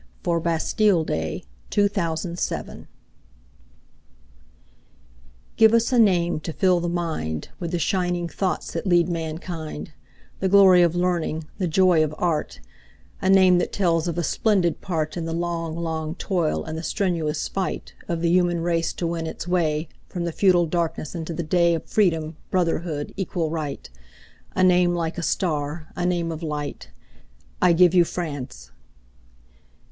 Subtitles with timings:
[0.23, 1.13] 1917.
[1.13, 1.45] Henry van
[1.77, 2.87] Dyke The Name of France
[5.57, 9.91] GIVE us a name to fill the mindWith the shining thoughts that lead mankind,
[10.39, 15.25] The glory of learning, the joy of art,—A name that tells of a splendid partIn
[15.25, 20.25] the long, long toil and the strenuous fightOf the human race to win its wayFrom
[20.25, 26.07] the feudal darkness into the dayOf Freedom, Brotherhood, Equal Right,—A name like a star, a
[26.07, 28.71] name of light.I give you France!